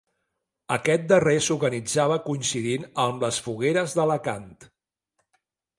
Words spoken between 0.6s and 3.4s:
Aquest darrer s'organitzava coincidint amb